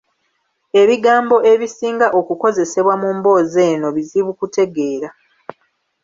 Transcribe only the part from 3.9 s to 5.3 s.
bizibu kutegeera.